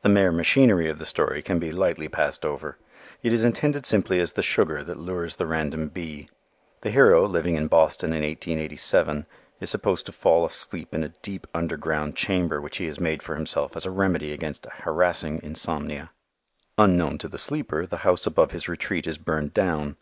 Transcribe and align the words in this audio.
The 0.00 0.08
mere 0.08 0.32
machinery 0.32 0.88
of 0.88 0.98
the 0.98 1.04
story 1.04 1.42
can 1.42 1.58
be 1.58 1.70
lightly 1.70 2.08
passed 2.08 2.46
over. 2.46 2.78
It 3.22 3.34
is 3.34 3.44
intended 3.44 3.84
simply 3.84 4.18
as 4.18 4.32
the 4.32 4.42
sugar 4.42 4.82
that 4.82 4.96
lures 4.98 5.36
the 5.36 5.44
random 5.44 5.88
bee. 5.90 6.30
The 6.80 6.90
hero, 6.90 7.26
living 7.26 7.54
in 7.54 7.66
Boston 7.68 8.14
in 8.14 8.22
1887, 8.22 9.26
is 9.60 9.68
supposed 9.68 10.06
to 10.06 10.12
fall 10.12 10.46
asleep 10.46 10.94
in 10.94 11.04
a 11.04 11.10
deep, 11.20 11.46
underground 11.52 12.16
chamber 12.16 12.62
which 12.62 12.78
he 12.78 12.86
has 12.86 12.98
made 12.98 13.22
for 13.22 13.34
himself 13.36 13.76
as 13.76 13.84
a 13.84 13.90
remedy 13.90 14.32
against 14.32 14.64
a 14.64 14.70
harassing 14.70 15.38
insomnia. 15.42 16.12
Unknown 16.78 17.18
to 17.18 17.28
the 17.28 17.36
sleeper 17.36 17.84
the 17.84 17.98
house 17.98 18.26
above 18.26 18.52
his 18.52 18.70
retreat 18.70 19.06
is 19.06 19.18
burned 19.18 19.52
down. 19.52 19.98